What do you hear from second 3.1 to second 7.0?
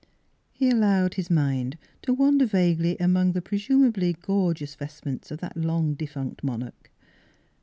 the presumably gorgeous vest ments of that long defunct monarch.